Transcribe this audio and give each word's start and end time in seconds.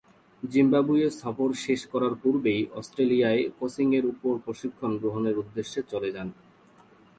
Zimbabwe 0.43 1.07
সফর 1.21 1.49
শেষ 1.65 1.81
করার 1.91 2.13
পূর্বেই 2.21 2.61
অস্ট্রেলিয়ায় 2.79 3.43
কোচিংয়ের 3.57 4.05
উপর 4.05 4.33
প্রশিক্ষণ 4.45 4.91
গ্রহণের 5.01 5.35
উদ্দেশ্য 5.37 5.73
চলে 5.91 6.09
যান। 6.15 6.27